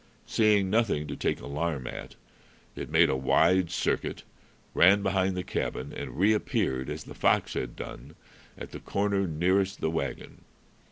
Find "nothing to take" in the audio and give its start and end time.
0.71-1.39